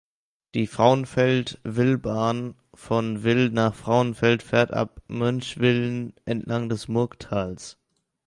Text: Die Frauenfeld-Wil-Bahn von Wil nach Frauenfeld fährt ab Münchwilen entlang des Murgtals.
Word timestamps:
Die 0.55 0.65
Frauenfeld-Wil-Bahn 0.65 2.55
von 2.73 3.21
Wil 3.23 3.51
nach 3.51 3.75
Frauenfeld 3.75 4.41
fährt 4.41 4.73
ab 4.73 4.99
Münchwilen 5.07 6.15
entlang 6.25 6.69
des 6.69 6.87
Murgtals. 6.87 7.77